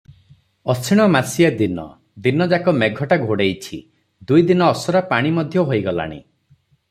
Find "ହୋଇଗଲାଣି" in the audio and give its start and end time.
5.69-6.19